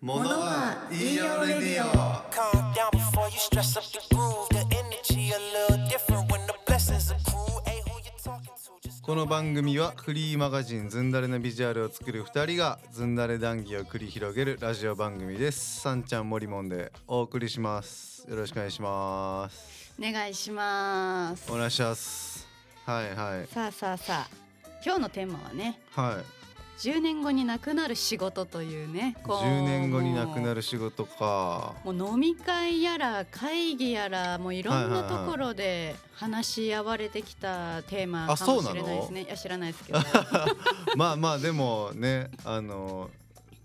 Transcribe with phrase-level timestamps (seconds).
[0.00, 1.90] ものは言いようレディオ。
[2.30, 4.46] Calm down before you stress up the groove.
[4.50, 5.38] The energy a
[5.72, 7.34] little different when the blessings accrue.
[7.66, 8.88] Hey, who you talking to?
[8.88, 15.80] Just この番組はフリーマガジンズンダレのビジュアルを作る2人がズンダレ談義を繰り広げるラジオ番組です。
[15.80, 18.24] さんちゃんもりもんでお送りします。
[18.30, 19.92] よろしくお願いします。
[19.98, 21.50] お願いします。
[21.52, 22.46] お願いします。
[22.86, 23.46] はいはい。
[23.52, 24.48] さあさあさあ。
[24.84, 26.47] 今日のテーマはねはい
[26.78, 29.16] 10年後になくなる仕事というね。
[29.24, 31.74] こう10年後になくなるる仕事か。
[31.84, 39.22] もう飲み会やら会議やらもういろんなところで話し合われてきたテーマあかもしれないですね。
[39.22, 40.00] いや知らないですけど。
[40.96, 43.10] まあまあでもねあの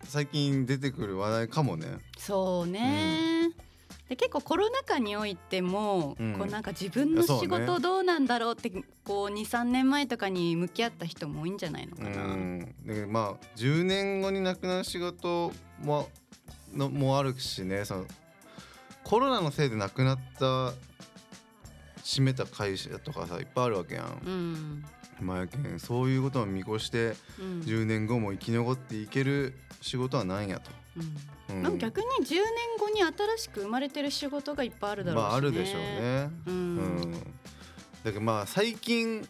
[0.03, 1.97] 最近出てくる話題かもね。
[2.17, 3.42] そうね、
[4.09, 8.69] で結構コロナ禍においても、うんこうなんか自分の仕事どうなんだろうって
[9.03, 12.35] こう23年前とかに向き合った人も多いんじゃないのうかな。
[12.35, 16.09] んでまあ10年後になくなる仕事も
[16.73, 18.05] のもあるしねその
[19.03, 20.73] コロナのせいでなくなった
[22.03, 24.21] 閉めた会社とかさいっぱいあるわけやん。
[24.25, 24.85] うん
[25.21, 30.69] まあやけんそういうことを見越してうん10年後も生き残っていける仕事はないんやと。
[31.49, 31.65] うん。
[31.65, 31.77] うん。
[31.77, 32.41] 逆に10年
[32.79, 36.29] 後に新しく生まれてる仕事がいっぱいあるだろうし、ね、まああるでしょうね。
[36.47, 36.75] ううん。
[36.75, 37.19] ん、だ
[38.05, 39.29] けどまあ最近ちょ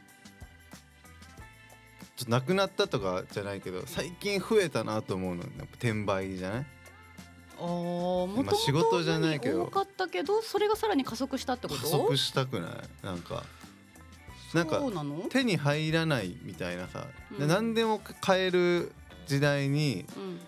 [2.23, 5.43] っとなくなったとかじゃないけど最近増えたなと思うの。
[5.43, 6.65] やっぱ転売じゃない？
[7.59, 9.63] あーもと仕事じゃないけど。
[9.63, 11.81] 多かったけどそれがさらに加速したってこと？
[11.81, 12.71] 加速したくない。
[13.05, 13.43] なんか。
[14.53, 14.79] なんか
[15.31, 17.47] 手に入らないみたいなさ、でうん。
[17.47, 18.91] 何でも買える
[19.25, 20.39] 時代にうん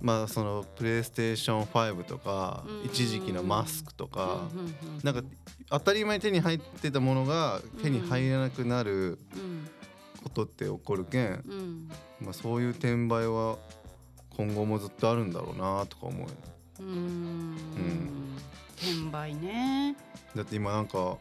[0.00, 2.86] まあそのプレイステーション5とかうん。
[2.86, 4.48] 一時期のマスクとか
[5.02, 5.22] なんか
[5.70, 9.68] 当たり前に手に入ってたものが手に入らなくなるうん。
[10.22, 11.88] ことって起こるけん、うん。
[12.20, 13.58] まあ、そういう転売は
[14.36, 16.26] 今後もずっとあるんだろうなとか思うよ
[16.80, 17.56] うーん。
[18.76, 19.96] 転売ね。
[20.34, 21.16] だって今なんか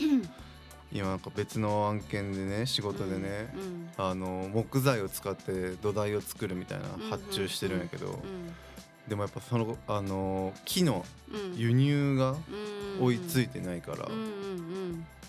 [0.91, 3.89] 今なんか別の案件でね仕事でね、うん。
[3.97, 8.19] あの木材を使って土台を作るみたいな発注してるんやけど、
[9.07, 11.05] でもやっぱそのあの木の
[11.55, 12.35] 輸入が
[12.99, 14.09] 追いついいてないから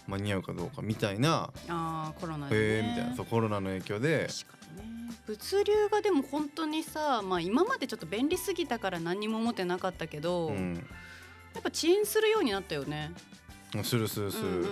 [0.06, 4.28] 間に合うかどうかみたいな、あーコロナで、ね、へえみたいなそうコロナの影響で。
[5.26, 10.74] 物流がでも本当にさ、まあ、今までちょっと便利すぎたから何にも思ってなかったけど、うん。
[11.52, 13.12] やっぱ遅延するようになったよね。
[13.84, 14.64] するするする、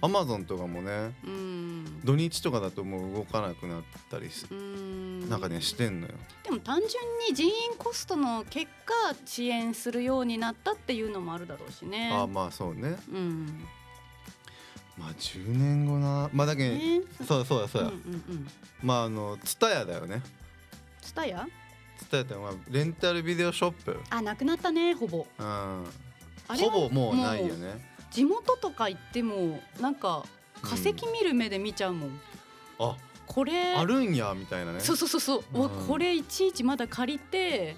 [0.00, 1.30] アマゾンとかもねうん。
[1.30, 1.72] うん
[2.04, 5.28] 土日とかだともう動かなくなったりしうん。
[5.28, 6.14] なんかねしてんのよ。
[6.42, 6.90] でも単純
[7.28, 8.92] に人員コストの結果
[9.24, 12.10] 遅延するようになったっていうのもあるだろうしね。
[12.12, 12.96] あまあそうね。
[13.08, 13.64] うん。
[14.98, 17.02] まあ10年後なまあだけど、ね。
[17.26, 18.48] そうだそうだそうだ、うんうんうん。
[18.82, 20.22] まああのツタヤだよね。
[21.00, 21.46] ツタヤ？
[21.98, 24.00] ツタヤってまあレンタルビデオショップ。
[24.10, 25.24] あなくなったねほぼ。
[25.38, 25.84] うん。
[26.48, 30.24] ほぼもうないよね地元とか行ってもなんか
[30.62, 32.20] 化石見る目で見ちゃうもん。
[32.78, 32.96] あ
[33.26, 34.80] これあるんやみたいなね。
[34.80, 35.86] そうそうそうそう、うん。
[35.86, 37.76] これいちいちまだ借りて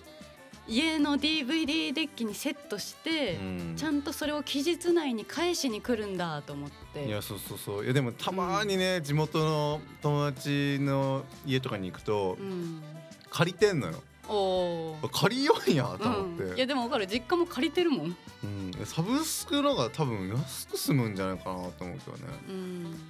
[0.66, 3.74] 家の DVD デッキにセットして、うん。
[3.76, 7.06] ちゃんとそれを期日内に返しに来るんだと思って。
[7.06, 7.84] いやそうそうそう。
[7.84, 12.82] いやでもたまにね、地元の友達の家とかに行くと、うん、
[13.30, 17.06] 借りてんのよお借りよんやと思って、うん、いやでも分かる。
[17.06, 22.22] 実家も借りてるもん、うん、サブスクのが多分安く済むんじゃないかなと思うけどね。
[22.48, 23.00] うん。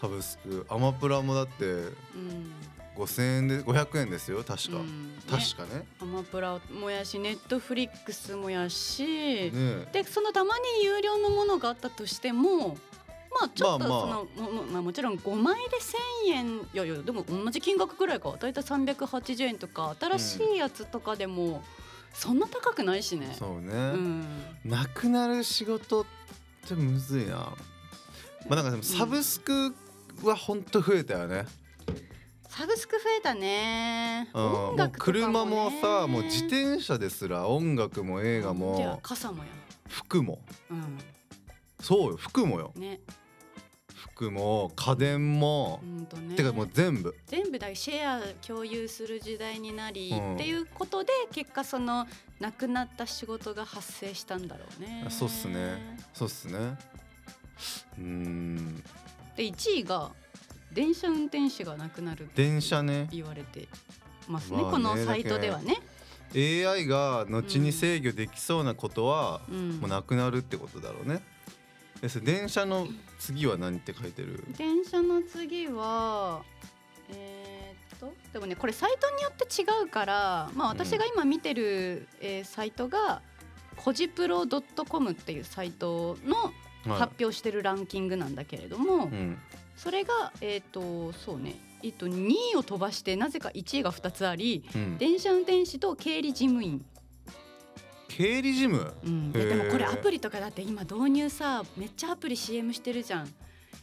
[0.00, 0.66] サブスク。
[0.68, 2.52] アマプラもだってうん。
[2.96, 4.44] 5000円で500円ですよ。
[4.44, 5.14] 確か、うん。
[5.30, 5.86] 確かね。
[6.00, 9.88] アマプラもやしネットフリックスもやし、ね。
[9.92, 12.76] でそのたまに有料のものがあったとしても
[13.40, 14.16] まあちょっとそまあまあ。
[14.16, 18.30] のももまあ、もちろん5枚で1,000円いやいやでも同じ金額くらいか。
[18.38, 21.62] 大体380円とか新しいやつとかでも
[22.12, 23.34] そんな高くないしね。
[23.38, 24.26] そうね、うん。
[24.64, 26.06] なくなる仕事っ
[26.68, 27.52] てむずいな。
[28.48, 29.74] まあなんかでもサブスク
[30.22, 31.46] はほんと増えたよね、
[32.48, 34.28] サブスク増えたね。
[34.34, 39.48] 音楽ね、車もさもう自転車ですら音楽も映画も傘もや。
[39.88, 40.40] 服も。
[40.70, 40.98] うん。
[41.80, 42.72] そうよ服もよ。
[42.76, 43.00] ね。
[44.22, 46.36] 服も家電もう、んとね。
[46.36, 52.06] てかもう全部全部だシェア共有する時代になり、うんっていうことで結果その
[52.38, 55.06] なくなった仕事が発生したんだろうね。
[55.08, 56.58] そうっすねそうっすね
[57.98, 58.82] うーん
[59.36, 60.10] で1位が
[60.72, 63.68] 電車運転手がなくなる電車ね言われて
[64.28, 65.78] ますね,、まあねこのサイトではね。
[66.34, 71.20] AI が後に制御できそうなことはうんもうなくなるってことだろうね。
[72.02, 72.88] でそれ電車の
[73.18, 74.44] 次は何って書いてる？
[74.58, 76.42] 電車の次は
[77.08, 83.22] えーっ当でもねこれサイトによって違うから、まあ、私が今見てる、えーサイトが
[83.76, 84.44] コジプロ
[84.88, 86.52] .com っていうサイトのはい
[86.98, 89.38] 発表してるランキングなんだけれども、うん。
[89.76, 94.98] それがえっ、とそうねえっと2位を飛ばしてなぜか1位が2つありうん。
[94.98, 96.84] 電車運転士と経理事務員、
[98.16, 98.94] 経理事務？
[99.04, 103.28] うん、でもこれアプリとかだって今導入さめっちゃアプリ CM してるじゃん。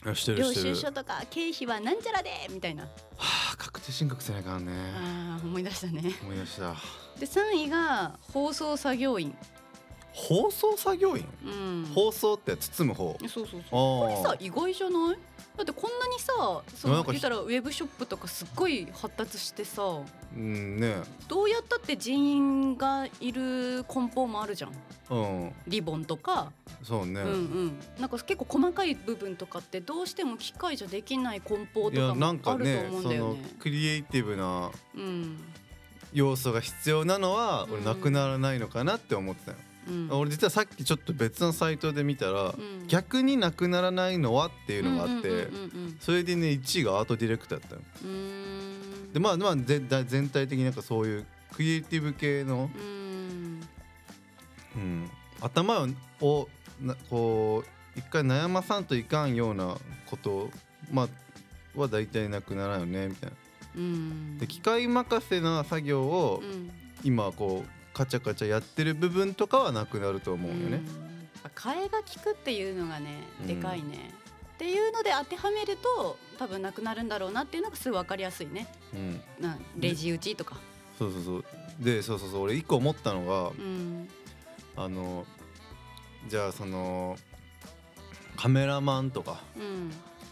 [0.06, 2.84] あしてる領収書とか経費はなんちゃらでみたいな。
[2.84, 2.90] は
[3.54, 4.72] あ確定申告せないからね。
[4.96, 6.14] あー思い出したね。
[6.24, 6.76] 思い出した。
[7.20, 9.36] で3位が放送作業員、
[10.14, 11.26] 放送作業員？
[11.44, 13.18] うん、放送って包む方？
[13.22, 13.62] そうそうそう。
[13.62, 15.18] あこれーさ意外じゃない？
[15.60, 19.84] だってこんなにさその言ったらウェブショップとかすっごい発達してさ
[20.34, 20.96] うんね。
[21.28, 24.72] どうやったって人員がいる梱包もあるじゃん。
[25.10, 25.54] うん。
[25.68, 27.80] リボンとか、そうね、うんうん。
[28.00, 33.44] なんか結構細かい部分とかってどうしても機械じゃできない梱包とかもあると思うんだよね。
[33.60, 35.38] クリエイティブなうん。
[36.14, 39.69] 要素が必要なのはうん俺なくならないのかなって思ってたよ、うん
[40.12, 42.88] 俺実はさっきちょっと別のサイトで見たら、うん。
[42.88, 45.46] 逆になくならないのはっていうのがあって、うんうんうんう
[45.88, 49.14] んそれでね1位がアートディレクターだったようーん。
[49.14, 53.62] でまあまあ全体全体的になんかそういうクリエイティブ系の、うん。
[54.76, 55.10] うん、
[55.42, 55.88] 頭
[56.22, 56.48] を
[56.82, 59.76] なこう一回悩まさんといかんような
[60.06, 60.50] こと
[60.92, 63.36] まあは大体なくならんよねみたいな。
[63.76, 64.38] うん。
[64.38, 66.72] で機械任せな作業をうん。
[67.04, 70.80] 今こうカチャカチャやってる部分とかはなくなると思うよね。
[71.54, 73.48] 替えが利くっていうのがねうん。
[73.48, 74.12] でかいね、
[74.54, 78.68] っていうので当てはめると多分なくなるんだろうなっていうのがすぐ分かりやすいね。
[78.94, 80.56] うん、なレジ打ちとか、
[80.98, 81.44] そうそうそう。
[81.82, 82.44] でそうそうそう。
[82.44, 84.08] 俺一個思ったのがうん。
[84.78, 85.26] あの
[86.30, 87.18] じゃあその
[88.38, 89.90] カメラマンとかうん。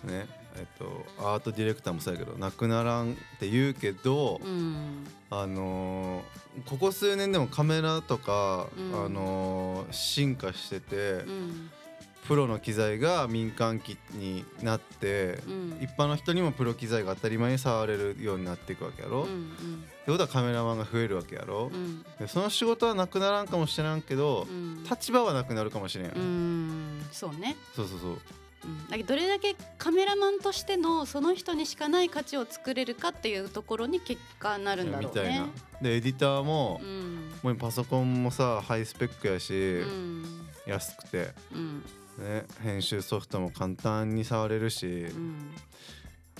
[0.09, 0.25] ね
[0.57, 5.05] えっとアートディレクターもそうやけどなくならんって言うけど、うん。
[5.29, 6.23] あのー
[6.65, 9.05] ここ数年でもカメラとか、うん。
[9.05, 11.69] あのー進化してて、うん。
[12.27, 15.77] プロの機材が民間機になって、うん。
[15.81, 19.23] 一般の人にもプロ機材が当たり前に触れるようになっていくわけやろ。
[19.23, 19.83] ってうん。
[20.07, 21.69] ことはカメラマンが増えるわけやろ。
[21.71, 22.03] うん。
[22.19, 24.83] でその仕事はなくならんかもしれんけど、うん。
[24.83, 26.11] 立場はなくなるかもしれん。
[26.11, 27.05] うん。
[27.11, 27.55] そうね。
[27.75, 28.19] そうそうそう。
[28.63, 28.87] うん。
[28.89, 35.21] だけどどれだけカメラマンとしてのその人にしかない価値を作れるかっていうところに結果なるんだろうね。
[35.21, 35.47] みたいな。
[35.81, 37.31] でエディターもう、ん。
[37.43, 40.47] もうパソコンもさハイスペックやし、うん。
[40.65, 41.83] 安くて、うん。
[42.17, 45.51] ね、編集ソフトも簡単に触れるし、うん。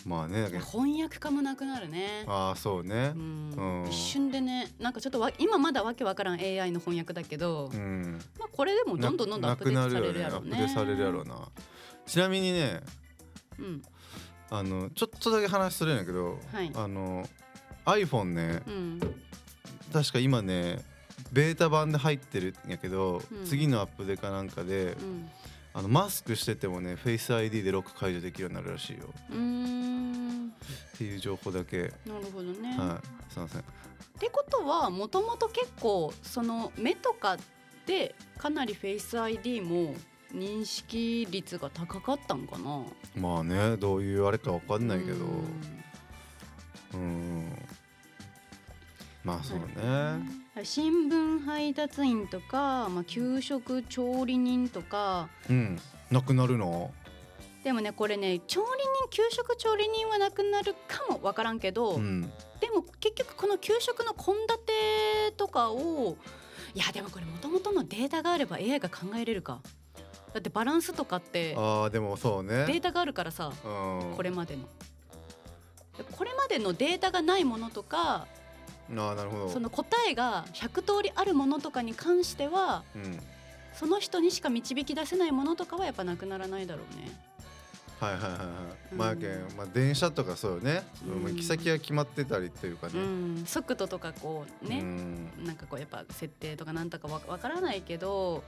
[0.06, 0.66] まあねだけど。
[0.66, 2.24] 翻訳家もなくなるね。
[2.28, 3.14] ああそうね。
[3.16, 3.84] う、ん。
[3.84, 3.90] うん。
[3.90, 10.50] 一瞬でねなんかちょっとわ今まだわけわからん AI の翻訳だけど、うん、まあ、これでもどんどんどんどんアップデートされるやろうね。
[10.52, 11.36] アップデートされるやろうな
[12.08, 12.82] ちなみにね
[13.60, 13.82] うん。
[14.50, 16.72] あのちょっとだけ話するんやけど、はい。
[16.74, 17.28] あの
[17.86, 19.00] iPhone ねうん。
[19.94, 20.84] 確か今ね
[21.32, 23.46] ベータ版で入ってるんやけど、うん。
[23.46, 25.30] 次のアップデかなんかでうん。
[25.74, 29.14] あのマスクしててもねフェイス ID でロック解除できるようになるらしいよ。
[29.30, 30.54] うーん。
[30.96, 32.76] っていう情報だけ、なるほどね。
[32.76, 33.00] は
[33.30, 33.32] い。
[33.32, 33.62] すいません。
[33.62, 33.64] っ
[34.20, 37.38] てことはもともと結構その目とか
[37.86, 39.94] でかなりフェイス ID も
[40.34, 42.84] 認識率が高かったんかな。
[43.16, 45.26] まあねどういうあれかわかんないけど。
[46.94, 47.00] うん。
[47.00, 47.68] うん。
[49.24, 49.66] まあそうね。
[50.64, 55.30] 新聞配達員とか、まあ、給食調理人とか。
[55.50, 55.80] うん。
[56.10, 56.92] なくなるの？
[57.64, 62.22] でもねこれね調理人給食調理人はなくなるかもわからんけど、うん。
[62.62, 66.18] でも結局この給食の献立とかを
[66.74, 69.62] いやでもこれもともとのデータがあれば AI が考えれるか
[70.34, 72.66] だってバランスとかってああでもそうね。
[72.66, 73.70] データがあるからさう
[74.12, 74.14] ん。
[74.16, 74.64] これまでの。
[75.98, 78.28] でこれまでのデータがないものとかあ
[78.90, 79.50] あなるほど。
[79.50, 83.20] その答えが100通りあるものとかに関してはうん。
[83.74, 87.12] その人にしか導き出せないものとかはやっぱなくならないだろうね。
[88.00, 88.40] はいはいはいはい、
[88.92, 88.98] うん。
[88.98, 91.24] まあやけんまあ電車とかそうよね、うん。
[91.24, 95.30] まあ行き先が決まってたりっていうかね、うん、速度とかこうね、うん。
[95.46, 98.44] なんかこうやっぱ設定とかなんとかわわからないけど、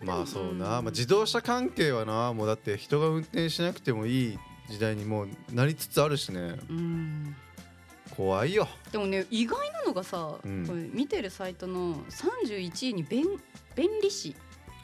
[0.00, 0.58] まあそうな、うん。
[0.58, 6.56] まあ、自動車関係はなもうだって人が運転しなくてもいい時代にもうなりつつあるしね。
[6.68, 7.36] うん、
[8.16, 8.68] 怖いよ。
[8.92, 10.66] でもね意外なのがさ、うん。
[10.66, 13.24] これ見てるサイトの31位に弁
[13.74, 14.34] 便利士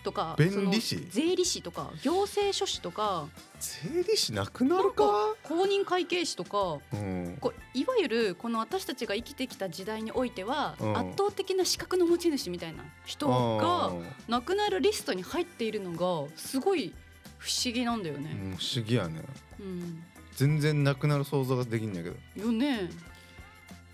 [0.04, 1.08] とか弁理士？
[1.10, 3.26] 税理士とか行政書士とか。
[3.58, 5.34] 税理士なくなるか？
[5.42, 6.78] 公認会計士とか。
[6.92, 7.36] うん。
[7.40, 10.96] こういわゆるこの私たちが生きてきた時代においては、うん。
[10.96, 13.92] 圧倒的な資格の持ち主みたいな人が
[14.28, 16.94] 亡くなるリストに入っているのがすごい
[17.38, 18.34] 不思議なんだようね。
[18.34, 19.22] ん不思議やね。
[19.58, 20.04] うん。
[20.36, 22.16] 全然なくなる想像ができんだけど。
[22.46, 22.90] よね。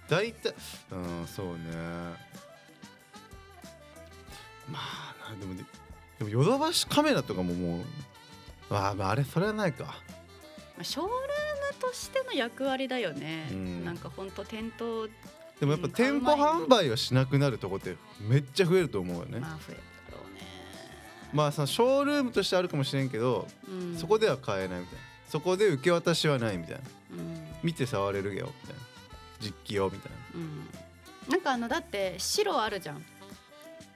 [0.09, 0.55] 大体
[0.91, 1.61] うんそうね。
[4.69, 5.55] まあなでも
[6.21, 7.81] ででもヨドバシカメラとかももう
[8.71, 9.85] あああれそれはないか。
[9.85, 9.93] ま
[10.83, 11.17] あショールーム
[11.81, 13.85] としての役割だよね、うん。
[13.87, 15.09] なんか本当店頭
[15.59, 19.41] でもやっぱうん店舗販売をしなくなるとこってめっちゃ増えると思うよね。
[19.41, 20.41] まあ増えるだろうね。
[21.33, 23.97] まあそのショールームとしてあるかもしれんけど、うん。
[23.97, 25.01] そこでは買えないみたいな。
[25.27, 26.81] そこで受け渡しはないみたいな。
[27.13, 27.47] うん。
[27.63, 28.83] 見て触れるよみたいな。
[29.41, 30.69] 実機用みたいうん。
[31.31, 32.97] なんかあのだって白あるじゃん。
[32.97, 33.01] な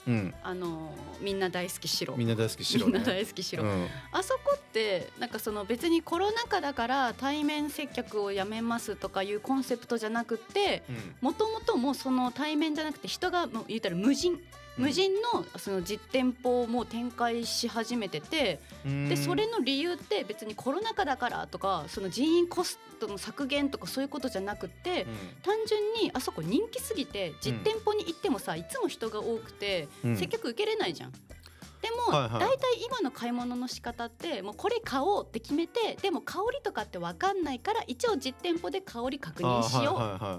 [0.07, 0.35] うん。
[0.43, 2.17] あのみんな大好き白。
[2.17, 2.93] みんな大好き白ね。
[2.93, 3.89] みんな大好き白、うん。
[4.13, 10.83] あそこってなんかその別にコロナ禍だから対面接客をやめますとかいうコンセプトじゃなくて
[11.21, 14.39] もともともうその対面じゃなくて人がもう言ったら無人
[14.77, 19.09] 無人のその実店舗をもう展開し始めててうん。
[19.09, 25.07] でそれの理由って別にコロナ禍だからとかその人員コストの削減とかそういうことじゃなくて
[25.43, 30.17] 単純にあそこ人気すぎて実店舗に行ってもさいつも人が多くてうん。
[30.17, 31.13] 接客受けれないじゃん。
[31.13, 32.41] でも、はいはい。
[32.41, 39.93] 大体今の買い物の仕方ってもうこれ買おうって決めてでも香りとかって分かんないから一応実店舗で香り確認しよ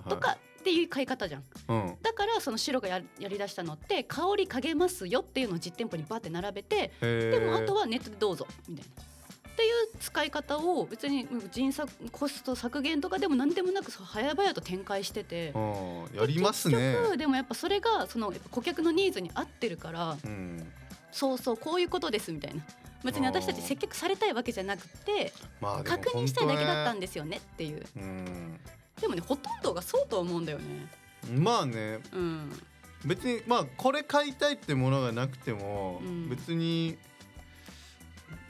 [0.05, 1.43] うとかっていう買い方じゃん。
[1.67, 1.97] うん。
[2.01, 9.03] だからその白がややりだしたのって香り嗅げますよっていうのを実店舗にバッて並べてででもあとはネットでどうぞみたいな。
[9.03, 15.51] っていう使い方を別に人削コスト削減とかでも何でもなく早々と展開してて。
[15.53, 16.77] うんやりますね。
[16.77, 20.65] 結局でもやっぱそれがその顧客のニーズに合ってるからうん。
[21.11, 22.63] そうそうこういうことですみたいな。
[23.03, 25.31] 別に私たち接客されたいわけじゃなくて
[25.83, 27.85] 確認したいだけだったんでですよねっていう。
[27.97, 28.59] うん
[28.99, 30.87] でもねほとんどがそうと思うんだよね。
[31.33, 31.99] まあね。
[32.13, 32.51] うん。
[33.05, 36.29] 別にまあこれ買いたいってものがなくても、うん。
[36.29, 36.97] 別に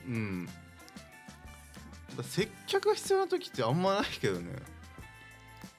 [0.07, 0.49] うん。
[2.23, 4.55] 接客が必要な時ってあんまないけどね。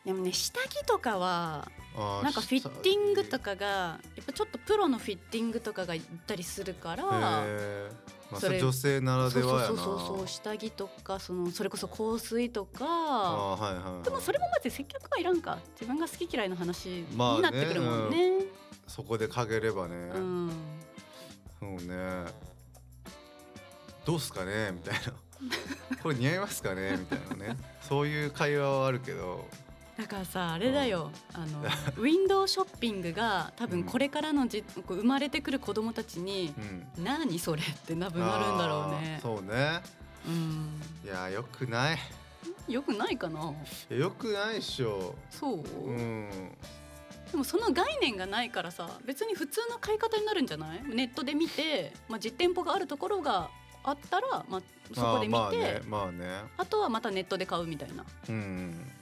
[0.04, 1.68] でもね下着とかは
[2.23, 7.44] なんかフィッティングとかがやっぱちょっとプロのフィッティングとかが行ったりするから
[8.30, 9.66] まあ、そそれれ女性ならではやな。
[9.68, 12.85] そうそうそう下着とかそのそれこそ香水とか。
[12.85, 14.02] あーはいはいはい。
[14.02, 15.59] でもそれもまず接客はいらんか。
[15.75, 18.45] 自分が好き嫌いの話にまあねなってくるもんね。
[18.88, 20.50] そこでかければね、うん。
[21.61, 22.25] そうね。
[24.04, 24.73] どうすかね？
[24.73, 25.12] みたいな。
[26.02, 26.97] これ似合いますかね？
[26.97, 27.56] みたいなね。
[27.83, 29.45] そういう会話はあるけど
[29.97, 31.62] だからさあれだよ、あの
[31.97, 39.23] ウィンドウショッピングが多分これからのじこう生まれてくる子供たちにうん「何それ?」って多分なるんだろうあねー。
[39.23, 39.83] そうね。
[40.26, 40.81] うん。
[41.05, 41.99] いやよくない。
[42.69, 43.55] よくないかな。
[43.88, 45.15] よくないっしょ。
[45.31, 46.53] そう、うん。
[47.31, 50.83] でもその概念がないからさ別に普通の買い方になるんじゃない？
[50.85, 53.49] ネットで見て、まあ、実店舗があるところが
[53.83, 54.62] あったら、まあ、
[54.95, 56.03] そこで見てあ,、まあねま
[56.59, 56.67] あね。
[56.69, 58.05] とはまたネットで買うみたいな。
[58.29, 58.93] うん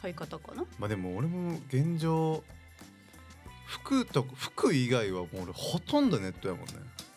[0.00, 0.64] 買い方かな？
[0.78, 2.42] まあでも俺も現状
[3.66, 6.72] 服と服以外はもう俺ほとんどネットやもんね。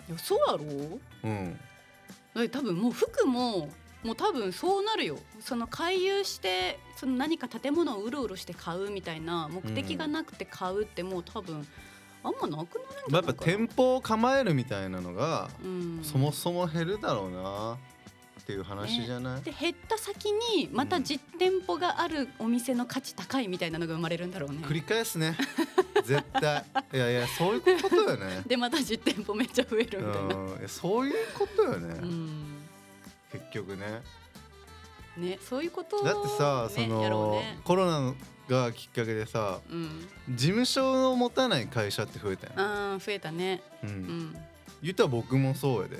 [0.09, 0.99] いやそうやろ？
[1.23, 1.59] うん。
[2.35, 3.69] だ多分もう服も
[4.03, 5.17] もう多分そうなるよ。
[5.39, 11.65] その回遊してその何か建物をうろうろして買うみたいな目的がなくて買うってもう多分
[12.23, 12.67] あんまなくなるんじゃ
[13.11, 17.77] まあやっぱないかな、店舗を構えるみたいなのがうん、そもそも減るだろうな
[18.43, 24.57] っていう話じゃない、で減った先にまた実店舗があるお店の価値高いみたいなのが生まれるんだろうね。
[24.63, 25.37] 繰り返すね。
[26.03, 26.65] 絶対。
[26.93, 28.43] いやいやそういうことよね。
[28.45, 30.67] でまた実店舗めっちゃ増えるみたいな。
[30.67, 32.57] そういうことよね、うん。
[33.31, 34.01] 結局ね。
[35.15, 37.61] ねそういうことだってさ、ねその、ね。
[37.63, 38.13] コロナ
[38.49, 43.63] がきっかけでさうん、事務所を持たない会社って増えたやん、あー増えたね。
[43.83, 43.89] うん。
[43.89, 44.37] うん。
[44.81, 45.97] 言ったら僕もそうやで、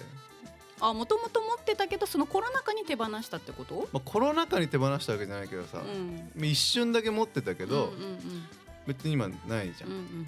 [0.90, 3.88] あもともと持ってたけどそのコロナ禍に手放したってこと？
[3.94, 6.46] まあ、コロナ禍に手放したわけじゃないけどさ、うん。
[6.46, 8.20] 一瞬だけ持ってたけど、うんうん
[8.86, 10.28] 別に今ないじゃん、うんうん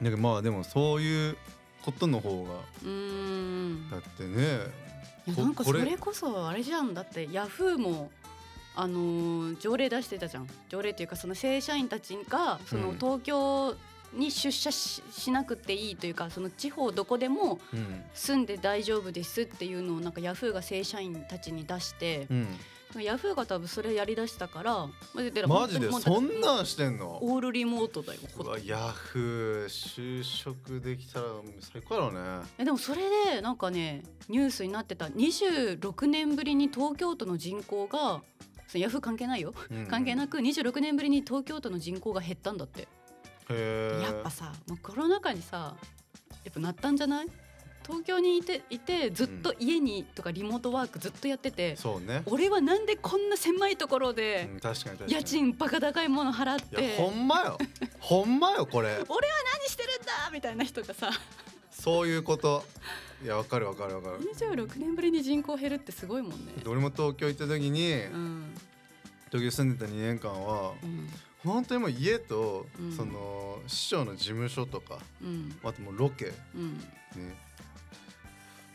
[0.00, 1.36] だけどまあでもそういう
[1.82, 2.94] ことの方がうんう
[3.86, 3.90] ん。
[3.90, 4.60] だってね
[5.26, 8.10] いやなんかそれこそあれじゃんだってヤフーも。
[8.76, 13.76] あのー条例出してたじゃん条例っていうかその正社員たちがそのうん東京
[14.14, 18.02] に出社ししなくていいというかその地方どこでもうん。
[18.14, 22.46] 住んで大丈夫ですっていうのをなんかヤフーが正社員たちに出してう、ん。
[23.02, 24.86] ヤフーが多分それやりだしたから
[25.48, 25.90] マジで？
[25.90, 27.18] そんなんしてんの？
[27.22, 28.20] オールリモートだよ
[28.64, 31.26] ヤフー就職できたら
[31.60, 32.20] 最高やろうね。
[32.58, 33.02] えでもそれ
[33.34, 38.22] でなんかねニュースになってた26年ぶりに東京都の人口が
[38.74, 39.54] ヤフー関係ないよ。
[39.70, 39.86] うん。
[39.86, 42.86] 関係なく26年ぶりに東京都の人口が減ったんだって、
[43.52, 45.76] やっぱさもうコロナ禍にさ
[46.44, 47.26] やっぱなったんじゃない？
[47.86, 54.48] 東京にいていてずっと家にとかリモートワークずっとやってて、そうね、俺はなんでこんな狭いところで
[55.06, 57.58] 家賃バカ高いもの払ってほんまよ。
[58.00, 58.88] ほんまよこれ。
[58.88, 59.04] 俺は
[59.58, 61.10] 何してるんだみたいな人がさ
[61.70, 62.64] そういうこと。
[63.22, 64.20] いやわかるわかるわかる。
[64.34, 66.52] 26年ぶりに人口減るってすごいもんね。
[66.66, 68.54] 俺も東京行った時に、うん。
[69.30, 71.10] 東京住んでた2年間はうん
[71.44, 72.92] 本当にもう家と、うん。
[72.92, 75.56] その師匠の事務所とかうん。
[75.62, 76.80] あともうロケねうん。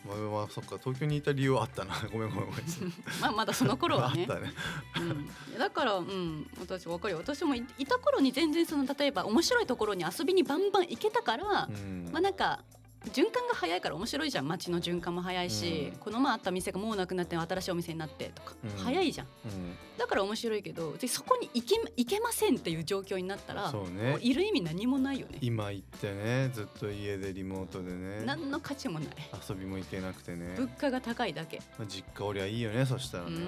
[0.05, 1.93] まあ、まあ、そっか東京にいた理由はあったな。
[2.11, 2.65] ごめんごめんごめん。
[3.21, 4.25] まあまだその頃はね。
[4.27, 4.53] ね。
[4.97, 7.19] うん、だから、うん、私わかるよ。
[7.19, 12.09] 私もいいた頃に全然その例えば面白いところに遊びにバンバン行けたから、うん。
[12.11, 12.63] まあなんか
[13.05, 14.47] 循環が早いから面白いじゃん。
[14.47, 15.99] 街の循環も早いし、うん。
[15.99, 18.83] この前あった店がもうなくなって新しいお店になってとか、うん。
[18.83, 19.27] 早いじゃん。
[19.27, 19.75] うん。
[19.97, 24.17] だから面白いけどでそこに行け行けませんっていう状況になったらね。
[24.17, 25.37] ういる意味何もないよね。
[25.41, 28.23] 今行ってねずっと家でリモートでね。
[28.25, 29.09] 何の価値もない。
[29.49, 31.61] 遊びも行けなくてね、物価が高いだけ。
[31.77, 33.29] まあ、実家おりゃいいよねそしたらね。
[33.35, 33.41] うん。
[33.41, 33.47] うん。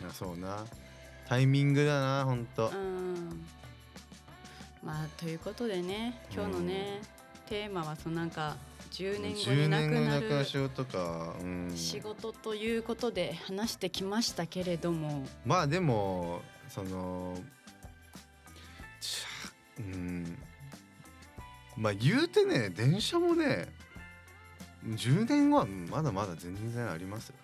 [0.00, 0.64] いやそうな。
[1.28, 2.72] タイミングだなほんと。
[2.74, 3.46] うん。
[4.82, 7.02] まあということでね今日のね、
[7.50, 8.56] テーマはそのなんか
[8.92, 15.26] 10年後10になくなるなくなる仕事か、うん、仕事ということで話してきましたけれども。
[15.44, 17.36] まあでもその
[19.78, 20.38] うん。
[21.76, 23.66] まあ言うてね電車もね
[24.86, 27.34] 10年後はまだまだ全然ありますよ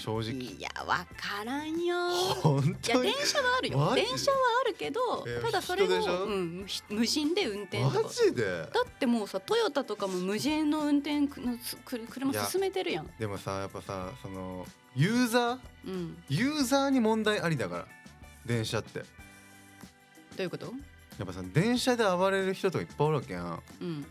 [0.00, 0.32] 正直。
[0.32, 1.94] いやわからんよ。
[2.42, 3.92] 本いや電車はあるよ。
[3.94, 6.12] 電車はあるけどえただそれ人でしょ？
[6.12, 8.02] を、うん、ひ無人で運転とか。
[8.02, 8.44] マジで？
[8.44, 11.28] だってもうさトヨタとかも無人の運転の
[11.62, 14.66] つく車進めてるやん、でもさやっぱさその
[14.96, 15.58] ユーザー？
[15.86, 17.86] うん、ユーザーに問題ありだから
[18.44, 19.00] 電車って。
[19.00, 19.06] ど
[20.38, 20.66] ういうこと、
[21.18, 23.62] やっぱさ電車で暴れる人とかいっぱいおるわけやん。
[23.80, 24.06] うん、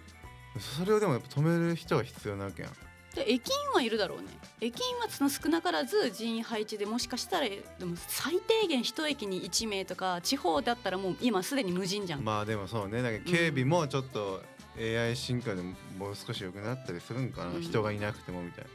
[0.59, 2.71] それをでもやっぱ止める人が必要なわけやん
[3.15, 4.27] で駅員はいるだろうね。
[4.61, 13.01] 駅員はその少なからず人員配置でもしかしたらでも最低限一駅に1名とか地方だったらもう今すでに無人じゃん、まあでもそうね。
[13.01, 14.41] だから警備もちょっと
[14.77, 17.61] AI 進化でももう少し良くなったりするんかな、うん。
[17.61, 18.69] 人がいなくてもみたいな。
[18.69, 18.73] い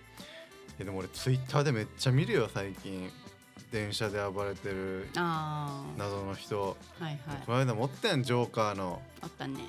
[0.80, 3.10] やでも俺ツイッターでめっちゃ見るよ最近。
[3.70, 5.08] 電車で暴れてる
[5.96, 6.76] 謎の人。
[7.00, 7.42] はいはい。
[7.44, 9.02] この間持ったやんジョーカーの。
[9.20, 9.60] あったね。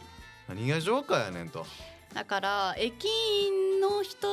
[0.47, 1.65] 何がジョーカーやねんと、
[2.13, 4.27] だから駅員の人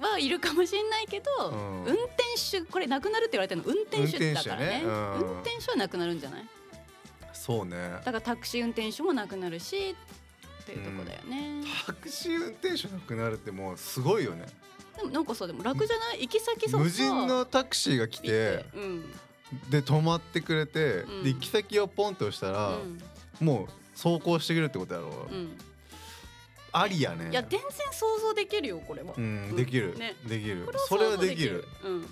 [0.00, 1.84] はいるかもしれないけど、うん。
[1.84, 4.82] 運転手これなくなるって言われてるの運転手だからね。
[4.84, 4.84] 運転手ね。
[4.84, 5.34] うん。
[5.34, 6.44] 運転手はなくなるんじゃない？
[7.32, 7.76] そうね。
[7.76, 9.94] だからタクシー運転手もなくなるし
[10.62, 14.46] っていうとこだよね、タクシー運転手なくなるってもうすごいよね。
[14.96, 16.22] でもなんかさでも楽じゃない？
[16.22, 18.64] 行き先そう無人のタクシーが来来て。
[18.74, 19.04] うん。
[19.70, 21.22] で止まってくれて、うん。
[21.22, 22.78] で行き先をポンと押したら、
[23.40, 25.56] もう走行してくれるってことやろ、うんうん
[26.76, 27.30] ありやね。
[27.30, 30.16] いや全然想像できるよこれは、うんできる、ね。
[30.26, 30.68] できる。
[30.88, 31.64] それはできる。
[31.84, 32.06] うん。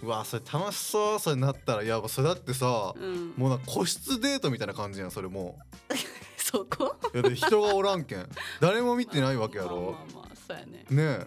[0.00, 3.34] うわそれ楽しそうそれなったらいやそれだってさ、うん。
[3.36, 5.58] もうな個室デートみたいな感じやんそれも
[6.36, 6.94] そこ？
[7.14, 8.28] ういやで人がおらんけん。
[8.60, 9.76] 誰も見てないわけやろ。
[9.76, 10.84] まあまあまあそうやね。
[10.90, 11.26] ね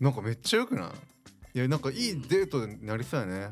[0.00, 0.92] なんかめっちゃよくな
[1.54, 1.58] い？
[1.58, 3.50] いやなんかいいデートになりそうやね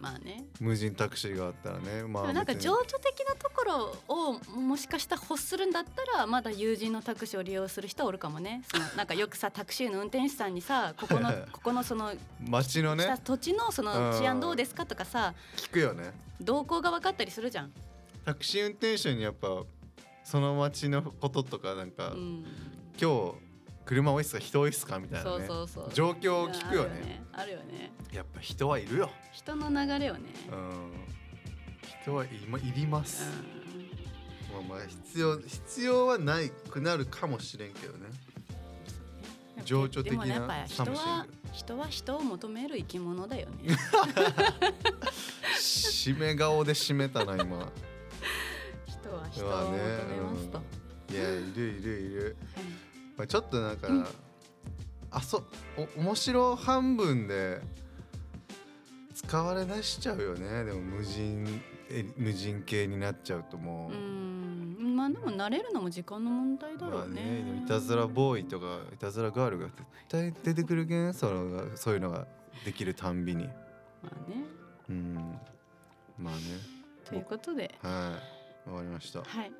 [0.00, 0.44] まあね。
[0.58, 8.62] 無人タクシーがあったらねまあなんか情緒的なところをもしかしたら欲するんだったらまだ友人のタクシーを利用する人はおるかもね。
[8.72, 13.14] そのなんかよくさタクシーの運転手さんにさ ここのここのその街のね。
[13.24, 16.12] 土地のその治安どうですかとかさ聞くよね。
[16.40, 17.72] 動向が分かったりするじゃん、
[18.24, 19.64] タクシー運転手にやっぱ
[20.24, 22.46] その街のこととかなんか、うん、
[22.98, 23.49] 今日
[23.90, 25.90] 車多いっすか人多いっすかみたいなそうねそうそう。
[25.92, 27.24] 状況を聞くよね。
[27.32, 27.90] あるよね。
[28.12, 29.10] やっぱ人はいるよ。
[29.32, 30.92] 人の流れをね、うん。
[32.02, 33.28] 人はい,、ま、いります、
[34.48, 38.06] うまあまあ必要必要はないくなるかもしれんけどね。
[39.60, 43.76] ん、情緒的なでもねやっぱ人は人は人を求める生き物だよね。
[45.58, 47.72] 締め顔で締めたな今。
[48.86, 50.62] 人は人を求めますと、
[51.12, 52.64] いやいるいるいる、はい
[53.20, 53.88] まあ、ちょっとなんか、
[55.10, 55.44] あそ
[55.76, 57.60] お面白半分で
[59.12, 60.64] 使われ出しちゃうよね。
[60.64, 63.92] でも無人え無人系になっちゃうともう。
[63.92, 64.96] う、ん。
[64.96, 72.26] まあでも慣れるのも時間の問題だろまあうね,、ねでもいたずらボーイとかいたずらガールが絶対出てくるけんそのがそういうのが
[72.64, 73.44] できるたんびに。
[73.44, 73.52] ま
[74.10, 74.44] あね。
[74.88, 75.14] うん。
[76.18, 76.40] まあね。
[77.04, 77.74] ということで。
[77.82, 78.18] は
[78.66, 78.70] い。
[78.70, 79.22] わかりました。
[79.22, 79.52] はい。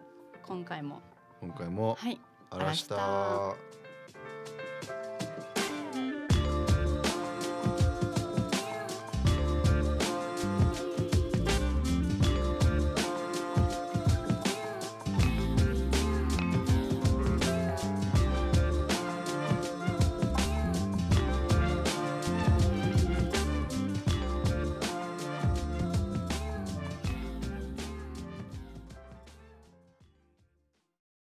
[0.42, 1.02] 今回も。
[1.42, 1.96] 今回も。
[1.98, 2.18] はい
[2.50, 3.54] あらした。